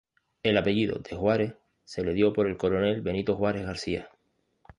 [0.41, 1.53] El apellido "de Juárez"
[1.83, 4.09] se le dio por el coronel Benito Juárez García.